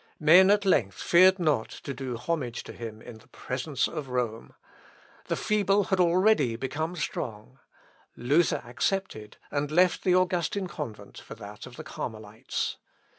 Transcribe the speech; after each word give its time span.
Men 0.19 0.49
at 0.49 0.65
length 0.65 0.99
feared 0.99 1.37
not 1.37 1.69
to 1.69 1.93
do 1.93 2.17
homage 2.17 2.63
to 2.63 2.73
him 2.73 3.03
in 3.03 3.19
presence 3.19 3.87
of 3.87 4.09
Rome; 4.09 4.55
the 5.25 5.35
feeble 5.35 5.83
had 5.83 5.99
already 5.99 6.55
become 6.55 6.95
strong. 6.95 7.59
Luther 8.15 8.63
accepted, 8.65 9.37
and 9.51 9.69
left 9.69 10.03
the 10.03 10.15
Augustin 10.15 10.65
convent 10.65 11.19
for 11.19 11.35
that 11.35 11.67
of 11.67 11.75
the 11.75 11.83
Carmelites. 11.83 12.77